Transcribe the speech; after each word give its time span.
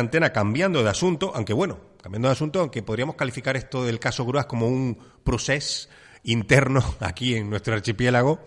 Antena 0.00 0.32
cambiando 0.32 0.82
de 0.82 0.90
asunto, 0.90 1.32
aunque 1.34 1.52
bueno, 1.52 1.80
cambiando 2.02 2.28
de 2.28 2.32
asunto, 2.32 2.60
aunque 2.60 2.82
podríamos 2.82 3.16
calificar 3.16 3.56
esto 3.56 3.84
del 3.84 3.98
caso 3.98 4.24
Grúas 4.24 4.46
como 4.46 4.68
un 4.68 4.98
proceso 5.24 5.88
interno 6.24 6.82
aquí 7.00 7.34
en 7.34 7.50
nuestro 7.50 7.74
archipiélago 7.74 8.40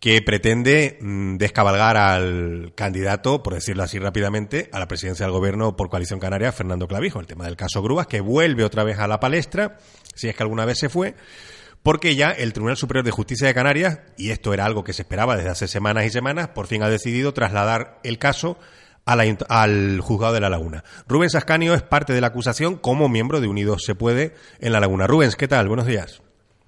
que 0.00 0.22
pretende 0.22 0.98
mm, 1.00 1.36
descabalgar 1.36 1.96
al 1.96 2.72
candidato, 2.74 3.42
por 3.42 3.54
decirlo 3.54 3.82
así 3.82 3.98
rápidamente, 3.98 4.70
a 4.72 4.78
la 4.78 4.86
presidencia 4.86 5.26
del 5.26 5.32
gobierno 5.32 5.76
por 5.76 5.90
coalición 5.90 6.20
canaria, 6.20 6.52
Fernando 6.52 6.86
Clavijo. 6.86 7.18
El 7.18 7.26
tema 7.26 7.46
del 7.46 7.56
caso 7.56 7.82
Grúas, 7.82 8.06
que 8.06 8.20
vuelve 8.20 8.64
otra 8.64 8.84
vez 8.84 8.98
a 8.98 9.08
la 9.08 9.18
palestra, 9.18 9.78
si 10.14 10.28
es 10.28 10.36
que 10.36 10.42
alguna 10.42 10.64
vez 10.64 10.78
se 10.78 10.88
fue, 10.88 11.16
porque 11.82 12.14
ya 12.14 12.30
el 12.30 12.52
Tribunal 12.52 12.76
Superior 12.76 13.04
de 13.04 13.10
Justicia 13.10 13.48
de 13.48 13.54
Canarias, 13.54 14.00
y 14.16 14.30
esto 14.30 14.54
era 14.54 14.66
algo 14.66 14.84
que 14.84 14.92
se 14.92 15.02
esperaba 15.02 15.36
desde 15.36 15.50
hace 15.50 15.66
semanas 15.66 16.06
y 16.06 16.10
semanas, 16.10 16.48
por 16.48 16.68
fin 16.68 16.82
ha 16.82 16.88
decidido 16.88 17.34
trasladar 17.34 17.98
el 18.04 18.18
caso 18.18 18.58
al 19.08 20.00
juzgado 20.00 20.34
de 20.34 20.40
La 20.40 20.50
Laguna. 20.50 20.84
Rubens 21.06 21.34
Ascanio 21.34 21.74
es 21.74 21.82
parte 21.82 22.12
de 22.12 22.20
la 22.20 22.28
acusación 22.28 22.76
como 22.76 23.08
miembro 23.08 23.40
de 23.40 23.48
Unidos 23.48 23.84
Se 23.84 23.94
Puede 23.94 24.34
en 24.60 24.72
La 24.72 24.80
Laguna. 24.80 25.06
Rubens, 25.06 25.36
¿qué 25.36 25.48
tal? 25.48 25.68
Buenos 25.68 25.86
días. 25.86 26.22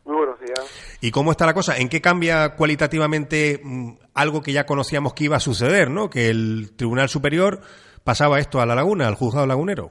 Muy 0.04 0.16
buenos 0.16 0.40
días. 0.40 0.98
¿Y 1.02 1.10
cómo 1.10 1.30
está 1.30 1.46
la 1.46 1.54
cosa? 1.54 1.76
¿En 1.76 1.88
qué 1.88 2.00
cambia 2.00 2.56
cualitativamente 2.56 3.60
mm, 3.62 3.92
algo 4.14 4.42
que 4.42 4.52
ya 4.52 4.64
conocíamos 4.64 5.12
que 5.14 5.24
iba 5.24 5.36
a 5.36 5.40
suceder, 5.40 5.90
¿no? 5.90 6.08
Que 6.08 6.28
el 6.28 6.72
Tribunal 6.76 7.08
Superior 7.08 7.60
pasaba 8.04 8.38
esto 8.38 8.60
a 8.60 8.66
La 8.66 8.74
Laguna, 8.74 9.06
al 9.06 9.14
juzgado 9.14 9.46
lagunero. 9.46 9.90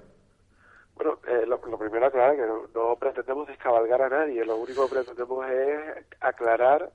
Bueno, 0.95 1.19
eh, 1.27 1.45
lo, 1.45 1.59
primero 1.59 2.07
aclarar 2.07 2.35
que 2.35 2.41
no, 2.73 2.95
pretendemos 2.99 3.47
descabalgar 3.47 4.01
a 4.01 4.09
nadie, 4.09 4.43
lo 4.43 4.57
único 4.57 4.87
que 4.87 4.95
pretendemos 4.95 5.45
es 5.49 6.05
aclarar 6.19 6.91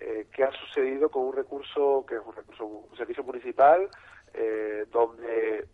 eh, 0.00 0.26
qué 0.32 0.44
ha 0.44 0.52
sucedido 0.52 1.10
con 1.10 1.24
un 1.24 1.34
recurso 1.34 2.04
que 2.06 2.16
es 2.16 2.20
un 2.24 2.34
recurso, 2.34 2.64
un 2.64 2.96
servicio 2.96 3.24
municipal 3.24 3.88
eh, 4.34 4.86
donde 4.90 5.66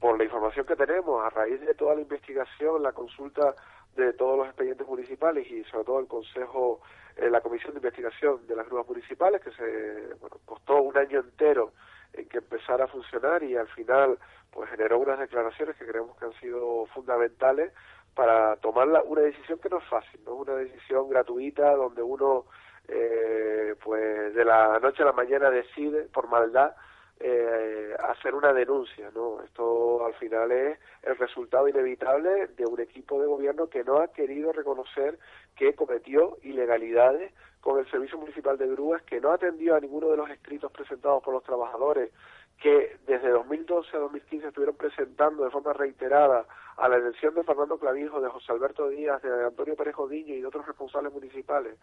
por 0.00 0.16
la 0.16 0.24
información 0.24 0.66
que 0.66 0.76
tenemos 0.76 1.24
a 1.24 1.30
raíz 1.30 1.60
de 1.60 1.74
toda 1.74 1.94
la 1.94 2.02
investigación, 2.02 2.82
la 2.82 2.92
consulta 2.92 3.54
de 3.96 4.12
todos 4.12 4.38
los 4.38 4.46
expedientes 4.46 4.86
municipales 4.86 5.50
y 5.50 5.64
sobre 5.64 5.84
todo 5.84 6.00
el 6.00 6.06
Consejo, 6.06 6.80
eh, 7.16 7.28
la 7.28 7.40
Comisión 7.40 7.72
de 7.72 7.78
Investigación 7.78 8.46
de 8.46 8.54
las 8.54 8.66
Grúas 8.66 8.86
Municipales, 8.86 9.42
que 9.42 9.50
se 9.50 10.16
costó 10.44 10.82
un 10.82 10.96
año 10.96 11.20
entero 11.20 11.72
en 12.12 12.28
que 12.28 12.38
empezara 12.38 12.84
a 12.84 12.88
funcionar 12.88 13.42
y 13.42 13.56
al 13.56 13.68
final 13.68 14.18
pues 14.52 14.70
generó 14.70 14.98
unas 14.98 15.18
declaraciones 15.18 15.76
que 15.76 15.86
creemos 15.86 16.16
que 16.16 16.26
han 16.26 16.32
sido 16.34 16.86
fundamentales 16.94 17.72
para 18.14 18.56
tomar 18.56 18.88
una 19.04 19.20
decisión 19.20 19.58
que 19.58 19.68
no 19.68 19.78
es 19.78 19.84
fácil, 19.84 20.20
no 20.24 20.34
una 20.34 20.54
decisión 20.54 21.08
gratuita 21.08 21.74
donde 21.74 22.02
uno 22.02 22.46
eh, 22.88 23.74
pues 23.82 24.34
de 24.34 24.44
la 24.44 24.78
noche 24.80 25.02
a 25.02 25.06
la 25.06 25.12
mañana 25.12 25.50
decide 25.50 26.04
por 26.04 26.28
maldad 26.28 26.74
eh, 27.20 27.96
hacer 28.10 28.34
una 28.34 28.52
denuncia, 28.52 29.10
¿no? 29.14 29.42
Esto 29.42 30.06
al 30.06 30.14
final 30.14 30.52
es 30.52 30.78
el 31.02 31.16
resultado 31.16 31.68
inevitable 31.68 32.46
de 32.48 32.64
un 32.64 32.80
equipo 32.80 33.20
de 33.20 33.26
gobierno 33.26 33.68
que 33.68 33.82
no 33.82 33.98
ha 33.98 34.08
querido 34.08 34.52
reconocer 34.52 35.18
que 35.56 35.74
cometió 35.74 36.38
ilegalidades 36.42 37.32
con 37.60 37.80
el 37.80 37.90
Servicio 37.90 38.18
Municipal 38.18 38.56
de 38.56 38.68
Grúas, 38.68 39.02
que 39.02 39.20
no 39.20 39.32
atendió 39.32 39.74
a 39.74 39.80
ninguno 39.80 40.08
de 40.08 40.16
los 40.16 40.30
escritos 40.30 40.70
presentados 40.70 41.22
por 41.22 41.34
los 41.34 41.42
trabajadores, 41.42 42.12
que 42.62 42.96
desde 43.06 43.30
2012 43.30 43.96
a 43.96 44.00
2015 44.00 44.48
estuvieron 44.48 44.76
presentando 44.76 45.44
de 45.44 45.50
forma 45.50 45.72
reiterada 45.72 46.46
a 46.76 46.88
la 46.88 46.96
elección 46.96 47.34
de 47.34 47.42
Fernando 47.42 47.78
Clavijo, 47.78 48.20
de 48.20 48.28
José 48.28 48.52
Alberto 48.52 48.88
Díaz, 48.88 49.20
de 49.22 49.46
Antonio 49.46 49.74
Pérez 49.74 49.96
Diño 50.08 50.34
y 50.34 50.40
de 50.40 50.46
otros 50.46 50.66
responsables 50.66 51.12
municipales 51.12 51.76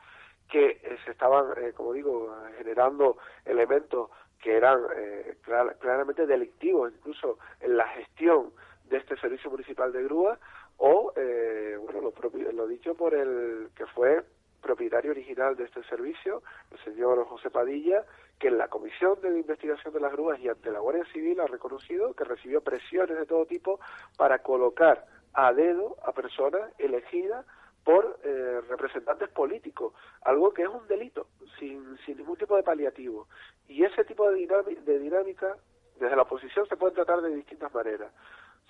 que 0.49 0.79
eh, 0.83 0.97
se 1.03 1.11
estaban, 1.11 1.45
eh, 1.57 1.73
como 1.73 1.93
digo, 1.93 2.35
generando 2.57 3.17
elementos 3.45 4.09
que 4.41 4.55
eran 4.57 4.79
eh, 4.95 5.37
claramente 5.79 6.27
delictivos, 6.27 6.93
incluso 6.95 7.39
en 7.61 7.77
la 7.77 7.87
gestión 7.89 8.51
de 8.89 8.97
este 8.97 9.17
servicio 9.17 9.49
municipal 9.49 9.91
de 9.91 10.03
grúa, 10.03 10.37
o, 10.77 11.13
eh, 11.15 11.77
bueno, 11.81 12.01
lo, 12.01 12.51
lo 12.51 12.67
dicho 12.67 12.93
por 12.95 13.15
el 13.15 13.69
que 13.75 13.85
fue 13.87 14.23
propietario 14.61 15.11
original 15.11 15.55
de 15.55 15.65
este 15.65 15.83
servicio, 15.83 16.41
el 16.71 16.77
señor 16.83 17.23
José 17.25 17.49
Padilla, 17.49 18.03
que 18.39 18.47
en 18.49 18.57
la 18.57 18.67
Comisión 18.67 19.19
de 19.21 19.29
Investigación 19.29 19.93
de 19.93 19.99
las 19.99 20.11
Grúas 20.11 20.39
y 20.39 20.49
ante 20.49 20.71
la 20.71 20.79
Guardia 20.79 21.05
Civil 21.13 21.39
ha 21.39 21.47
reconocido 21.47 22.13
que 22.13 22.23
recibió 22.23 22.61
presiones 22.61 23.17
de 23.17 23.25
todo 23.25 23.45
tipo 23.45 23.79
para 24.17 24.39
colocar 24.39 25.05
a 25.33 25.53
dedo 25.53 25.97
a 26.03 26.11
personas 26.13 26.71
elegidas 26.79 27.45
por 27.85 28.19
eh, 28.23 28.61
representantes 28.67 29.29
políticos, 29.29 29.93
algo 30.23 30.51
que 30.51 30.63
es 30.63 30.67
un 30.67 30.87
delito, 30.87 31.27
sin, 31.59 31.97
sin 31.99 32.17
ningún 32.17 32.35
tipo 32.35 32.55
de 32.55 32.63
paliativo. 32.63 33.27
Y 33.67 33.83
ese 33.83 34.03
tipo 34.03 34.29
de, 34.29 34.47
de 34.83 34.99
dinámica, 34.99 35.55
desde 35.99 36.15
la 36.15 36.23
oposición, 36.23 36.67
se 36.67 36.77
puede 36.77 36.95
tratar 36.95 37.21
de 37.21 37.33
distintas 37.33 37.71
maneras. 37.73 38.11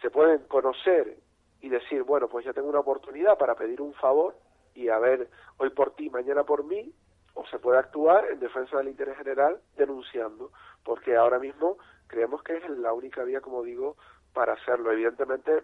Se 0.02 0.12
pueden 0.12 0.44
conocer 0.50 1.18
y 1.62 1.70
decir, 1.70 2.04
bueno, 2.04 2.28
pues 2.28 2.46
ya 2.46 2.52
tengo 2.52 2.68
una 2.68 2.82
oportunidad 2.82 3.38
para 3.38 3.56
pedir 3.56 3.82
un 3.82 3.94
favor 3.94 4.36
y 4.76 4.90
a 4.90 5.00
ver, 5.00 5.30
hoy 5.58 5.70
por 5.70 5.96
ti, 5.96 6.10
mañana 6.10 6.44
por 6.44 6.66
mí, 6.66 6.94
o 7.36 7.46
se 7.48 7.58
puede 7.60 7.80
actuar 7.80 8.30
en 8.30 8.42
defensa 8.42 8.78
del 8.78 8.90
interés 8.90 9.18
general 9.18 9.62
denunciando, 9.78 10.52
porque 10.84 11.16
ahora 11.16 11.40
mismo 11.40 11.78
creemos 12.08 12.44
que 12.44 12.58
es 12.58 12.70
la 12.70 12.92
única 12.92 13.24
vía, 13.24 13.40
como 13.40 13.64
digo, 13.64 13.96
para 14.34 14.54
hacerlo. 14.54 14.92
Evidentemente, 14.92 15.64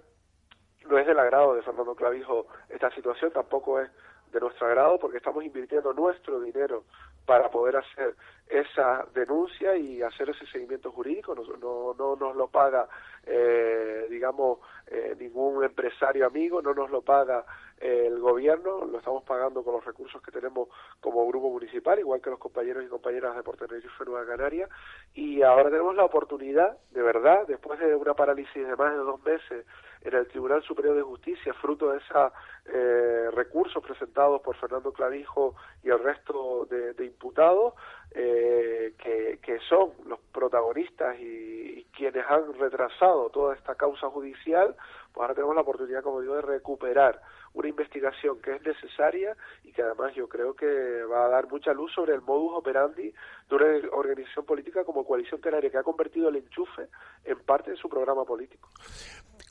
no 0.90 0.98
es 0.98 1.06
del 1.06 1.20
agrado 1.20 1.56
de 1.56 1.62
Fernando 1.62 1.96
Clavijo 1.96 2.48
esta 2.70 2.90
situación, 2.92 3.32
tampoco 3.32 3.80
es 3.80 3.90
de 4.32 4.40
nuestro 4.40 4.68
agrado 4.68 4.98
porque 4.98 5.18
estamos 5.18 5.44
invirtiendo 5.44 5.94
nuestro 5.94 6.40
dinero 6.40 6.84
para 7.26 7.50
poder 7.50 7.78
hacer 7.78 8.16
esa 8.48 9.06
denuncia 9.14 9.76
y 9.76 10.02
hacer 10.02 10.30
ese 10.30 10.46
seguimiento 10.48 10.92
jurídico. 10.92 11.36
No, 11.36 11.44
no, 11.58 11.94
no 11.94 12.16
nos 12.16 12.36
lo 12.36 12.48
paga, 12.48 12.88
eh, 13.26 14.08
digamos, 14.10 14.60
eh, 14.88 15.16
ningún 15.20 15.64
empresario 15.64 16.26
amigo, 16.26 16.62
no 16.62 16.74
nos 16.74 16.90
lo 16.90 17.02
paga 17.02 17.46
eh, 17.80 18.06
el 18.08 18.20
gobierno, 18.20 18.86
lo 18.86 19.00
estamos 19.00 19.24
pagando 19.24 19.64
con 19.64 19.74
los 19.74 19.86
recursos 19.86 20.22
que 20.22 20.32
tenemos 20.32 20.70
como 21.00 21.28
grupo 21.28 21.50
municipal, 21.50 21.98
igual 21.98 22.22
que 22.22 22.30
los 22.30 22.40
compañeros 22.40 22.84
y 22.84 22.88
compañeras 22.88 23.36
de 23.36 23.44
Tenerife 23.44 24.06
Nueva 24.06 24.26
Canaria. 24.26 24.70
Y 25.14 25.42
ahora 25.42 25.70
tenemos 25.70 25.96
la 25.96 26.06
oportunidad, 26.06 26.78
de 26.92 27.02
verdad, 27.02 27.48
después 27.48 27.80
de 27.80 27.96
una 27.96 28.14
parálisis 28.14 28.68
de 28.68 28.76
más 28.76 28.92
de 28.92 29.00
dos 29.00 29.24
meses 29.24 29.66
en 30.02 30.16
el 30.16 30.28
Tribunal 30.28 30.64
Superior 30.64 30.96
de 30.96 31.02
Justicia, 31.02 31.54
fruto 31.54 31.92
de 31.92 32.00
esos 32.00 32.32
eh, 32.66 33.30
recursos 33.34 33.84
presentados 33.84 34.42
por 34.42 34.56
Fernando 34.56 34.92
Clavijo 34.92 35.56
y 35.84 35.90
el 35.90 36.00
resto 36.00 36.68
de, 36.70 37.06
imputados, 37.06 37.74
eh, 38.14 38.94
que, 38.98 39.40
que, 39.42 39.60
son 39.70 39.92
los 40.06 40.20
protagonistas 40.34 41.18
y, 41.20 41.80
y, 41.80 41.88
quienes 41.96 42.26
han 42.28 42.54
retrasado 42.60 43.30
toda 43.30 43.56
esta 43.56 43.76
causa 43.76 44.10
judicial, 44.10 44.76
pues 45.14 45.22
ahora 45.22 45.34
tenemos 45.34 45.56
la 45.56 45.62
oportunidad, 45.62 46.04
como 46.04 46.20
digo, 46.22 46.36
de 46.36 46.42
recuperar 46.42 47.22
una 47.54 47.68
investigación 47.68 48.40
que 48.42 48.56
es 48.56 48.62
necesaria 48.62 49.36
y 49.64 49.72
que 49.72 49.82
además 49.82 50.14
yo 50.16 50.28
creo 50.28 50.56
que 50.56 50.66
va 51.04 51.26
a 51.26 51.30
dar 51.30 51.48
mucha 51.48 51.74
luz 51.74 51.92
sobre 51.94 52.14
el 52.14 52.22
modus 52.22 52.54
operandi 52.58 53.14
de 53.50 53.56
una 53.56 53.66
organización 53.92 54.46
política 54.46 54.84
como 54.84 55.06
Coalición 55.06 55.42
Canaria, 55.42 55.70
que 55.70 55.78
ha 55.78 55.84
convertido 55.84 56.30
el 56.30 56.38
enchufe 56.38 56.88
en 57.26 57.40
parte 57.40 57.72
de 57.72 57.78
su 57.78 57.90
programa 57.90 58.24
político. 58.24 58.70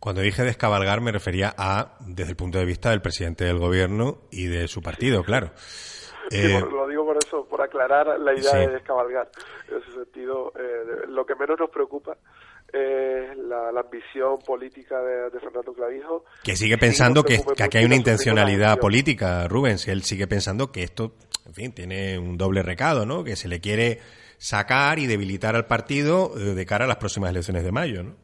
Cuando 0.00 0.22
dije 0.22 0.42
descabalgar 0.42 1.02
me 1.02 1.12
refería 1.12 1.54
a, 1.58 1.98
desde 2.00 2.30
el 2.30 2.36
punto 2.36 2.58
de 2.58 2.64
vista 2.64 2.90
del 2.90 3.02
presidente 3.02 3.44
del 3.44 3.58
gobierno 3.58 4.22
y 4.30 4.46
de 4.46 4.66
su 4.66 4.80
partido, 4.80 5.22
claro. 5.22 5.50
Eh, 6.40 6.60
lo 6.60 6.86
digo 6.86 7.04
por 7.04 7.16
eso, 7.16 7.44
por 7.44 7.60
aclarar 7.60 8.18
la 8.20 8.32
idea 8.32 8.54
de 8.54 8.68
descabalgar. 8.68 9.28
En 9.68 9.78
ese 9.78 9.92
sentido, 9.92 10.52
eh, 10.56 11.06
lo 11.08 11.26
que 11.26 11.34
menos 11.34 11.58
nos 11.58 11.70
preocupa 11.70 12.16
es 12.72 13.36
la, 13.36 13.70
ambición 13.70 14.38
política 14.38 15.00
de, 15.02 15.40
Fernando 15.40 15.72
Clavijo. 15.72 16.24
Que 16.44 16.54
sigue 16.54 16.78
pensando 16.78 17.24
que, 17.24 17.40
aquí 17.60 17.78
hay 17.78 17.84
una 17.84 17.96
intencionalidad 17.96 18.78
política, 18.78 19.48
Rubens. 19.48 19.88
Él 19.88 20.02
sigue 20.02 20.28
pensando 20.28 20.70
que 20.70 20.84
esto, 20.84 21.14
en 21.46 21.54
fin, 21.54 21.72
tiene 21.72 22.18
un 22.18 22.38
doble 22.38 22.62
recado, 22.62 23.06
¿no? 23.06 23.24
Que 23.24 23.34
se 23.34 23.48
le 23.48 23.60
quiere 23.60 23.98
sacar 24.38 24.98
y 24.98 25.06
debilitar 25.06 25.56
al 25.56 25.66
partido 25.66 26.32
eh, 26.36 26.54
de 26.54 26.66
cara 26.66 26.84
a 26.84 26.88
las 26.88 26.96
próximas 26.96 27.30
elecciones 27.30 27.64
de 27.64 27.72
mayo, 27.72 28.02
¿no? 28.02 28.14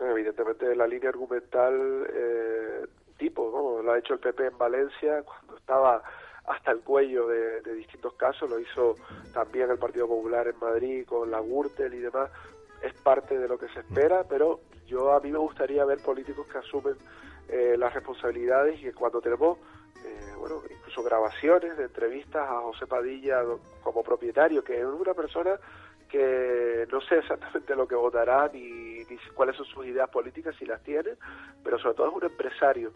Evidentemente 0.00 0.74
la 0.74 0.86
línea 0.86 1.10
argumental 1.10 1.74
eh, 2.12 2.86
tipo, 3.18 3.50
¿no? 3.52 3.82
Lo 3.82 3.92
ha 3.92 3.98
hecho 3.98 4.14
el 4.14 4.20
PP 4.20 4.46
en 4.46 4.58
Valencia 4.58 5.22
cuando 5.22 5.56
estaba 5.56 6.02
hasta 6.46 6.72
el 6.72 6.80
cuello 6.80 7.26
de, 7.26 7.74
distintos 7.74 8.14
casos, 8.14 8.48
lo 8.50 8.58
hizo 8.58 8.96
también 9.32 9.70
el 9.70 9.78
Partido 9.78 10.06
Popular 10.06 10.46
en 10.46 10.58
Madrid 10.58 11.06
con 11.06 11.30
la 11.30 11.40
Gürtel 11.40 11.94
y 11.94 11.98
demás, 11.98 12.30
es 12.82 12.92
parte 12.94 13.38
de 13.38 13.48
lo 13.48 13.58
que 13.58 13.68
se 13.68 13.80
espera, 13.80 14.24
pero 14.28 14.60
yo 14.86 15.12
a 15.12 15.20
mí 15.20 15.30
me 15.30 15.38
gustaría 15.38 15.84
ver 15.84 15.98
políticos 16.02 16.46
que 16.46 16.58
asumen 16.58 16.96
eh, 17.48 17.76
las 17.78 17.94
responsabilidades 17.94 18.78
y 18.80 18.84
que 18.84 18.92
cuando 18.92 19.20
tenemos, 19.20 19.58
eh, 20.04 20.34
bueno, 20.38 20.62
incluso 20.70 21.02
grabaciones 21.02 21.76
de 21.78 21.84
entrevistas 21.84 22.48
a 22.48 22.60
José 22.60 22.86
Padilla 22.86 23.42
como 23.82 24.02
propietario, 24.02 24.62
que 24.62 24.78
es 24.78 24.84
una 24.84 25.14
persona 25.14 25.58
que 26.10 26.86
no 26.92 27.00
sé 27.00 27.18
exactamente 27.18 27.74
lo 27.74 27.88
que 27.88 27.94
votará 27.94 28.50
ni, 28.52 29.02
ni 29.04 29.16
cuáles 29.34 29.56
son 29.56 29.66
sus 29.66 29.86
ideas 29.86 30.10
políticas, 30.10 30.54
si 30.58 30.66
las 30.66 30.82
tiene, 30.82 31.12
pero 31.62 31.78
sobre 31.78 31.94
todo 31.94 32.08
es 32.08 32.14
un 32.14 32.24
empresario 32.24 32.92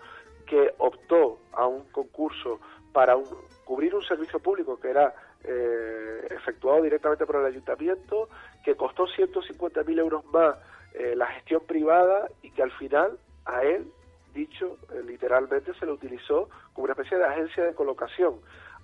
que 0.47 0.75
optó 0.79 1.41
a 1.59 1.67
un 1.67 1.83
concurso 1.91 2.61
para 2.93 3.17
cubrir 3.65 3.95
un 3.95 4.03
servicio 4.03 4.39
público 4.39 4.79
que 4.81 4.91
era 4.91 5.13
eh, 5.45 6.27
efectuado 6.31 6.83
directamente 6.83 7.27
por 7.27 7.37
el 7.37 7.47
ayuntamiento, 7.47 8.29
que 8.65 8.77
costó 8.77 9.07
150.000 9.07 9.99
euros 9.99 10.25
más 10.27 10.57
eh, 10.95 11.15
la 11.17 11.27
gestión 11.27 11.63
privada 11.67 12.29
y 12.43 12.51
que 12.53 12.63
al 12.63 12.71
final 12.73 13.19
a 13.45 13.63
él, 13.63 13.91
dicho 14.33 14.79
eh, 14.93 15.03
literalmente, 15.05 15.75
se 15.75 15.85
le 15.85 15.93
utilizó 15.93 16.49
como 16.73 16.85
una 16.85 16.93
especie 16.93 17.19
de 17.19 17.25
agencia 17.25 17.65
de 17.65 17.75
colocación. 17.75 18.37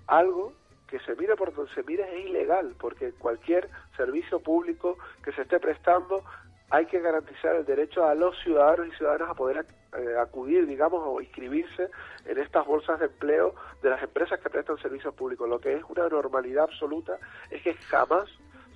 Algo 0.09 0.53
que 0.89 0.99
se 1.01 1.15
mire 1.15 1.37
por 1.37 1.55
donde 1.55 1.73
se 1.75 1.83
mire 1.85 2.03
es 2.19 2.27
ilegal, 2.27 2.75
porque 2.79 3.13
cualquier 3.13 3.69
servicio 3.97 4.41
público 4.41 4.99
que 5.23 5.33
se 5.33 5.43
esté 5.43 5.61
prestando 5.61 6.25
hay 6.71 6.87
que 6.87 7.01
garantizar 7.01 7.55
el 7.55 7.65
derecho 7.65 8.05
a 8.05 8.15
los 8.15 8.37
ciudadanos 8.43 8.89
y 8.89 8.97
ciudadanas 8.97 9.31
a 9.31 9.35
poder 9.35 9.65
eh, 9.97 10.17
acudir, 10.19 10.67
digamos, 10.67 11.03
o 11.05 11.21
inscribirse 11.21 11.91
en 12.25 12.39
estas 12.39 12.67
bolsas 12.67 12.99
de 13.01 13.07
empleo 13.07 13.55
de 13.83 13.91
las 13.91 14.03
empresas 14.03 14.41
que 14.41 14.51
prestan 14.51 14.79
servicios 14.79 15.15
públicos. 15.15 15.49
Lo 15.49 15.61
que 15.61 15.75
es 15.75 15.83
una 15.89 16.09
normalidad 16.09 16.65
absoluta 16.65 17.19
es 17.51 17.63
que 17.63 17.75
jamás 17.75 18.29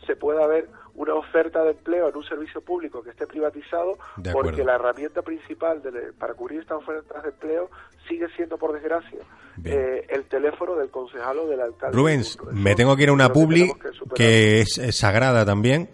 se 0.06 0.16
pueda 0.16 0.46
ver 0.46 0.68
una 0.98 1.14
oferta 1.14 1.62
de 1.62 1.70
empleo 1.70 2.08
en 2.08 2.16
un 2.16 2.24
servicio 2.24 2.60
público 2.60 3.02
que 3.02 3.10
esté 3.10 3.26
privatizado 3.26 3.98
porque 4.32 4.64
la 4.64 4.74
herramienta 4.74 5.22
principal 5.22 5.80
para 6.18 6.34
cubrir 6.34 6.60
estas 6.60 6.78
ofertas 6.78 7.22
de 7.22 7.28
empleo 7.30 7.70
sigue 8.08 8.26
siendo, 8.36 8.58
por 8.58 8.72
desgracia, 8.72 9.20
eh, 9.64 10.06
el 10.08 10.24
teléfono 10.24 10.74
del 10.74 10.90
concejal 10.90 11.38
o 11.38 11.46
del 11.46 11.60
alcalde. 11.60 11.96
Rubens, 11.96 12.38
me 12.52 12.74
tengo 12.74 12.96
que 12.96 13.04
ir 13.04 13.08
a 13.10 13.12
una 13.12 13.32
publi 13.32 13.72
que, 14.14 14.60
es, 14.60 14.80
sagrada 14.96 15.44
también. 15.44 15.90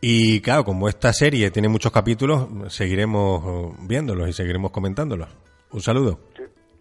Y 0.00 0.40
claro, 0.40 0.64
como 0.64 0.88
esta 0.88 1.12
serie 1.12 1.50
tiene 1.50 1.68
muchos 1.68 1.92
capítulos, 1.92 2.48
seguiremos 2.74 3.76
viéndolos 3.86 4.28
y 4.28 4.32
seguiremos 4.32 4.70
comentándolos. 4.70 5.28
Un 5.70 5.80
saludo. 5.80 6.18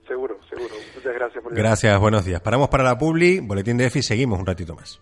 seguro, 0.08 0.40
seguro. 0.50 0.74
Muchas 0.96 1.14
gracias. 1.14 1.44
gracias, 1.52 2.00
buenos 2.00 2.26
días. 2.26 2.42
Paramos 2.42 2.70
para 2.70 2.84
la 2.84 2.98
publi, 2.98 3.42
boletín 3.42 3.78
de 3.78 3.88
EFI, 3.88 4.02
seguimos 4.02 4.40
un 4.40 4.46
ratito 4.46 4.74
más. 4.74 5.00